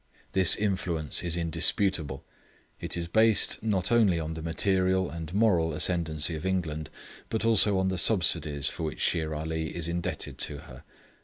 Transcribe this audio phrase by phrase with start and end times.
[0.31, 2.25] This influence is indisputable.
[2.79, 6.89] It is based, not only on the material and moral ascendency of England,
[7.29, 10.83] but also on the subsidies for which Shere Ali is indebted to her.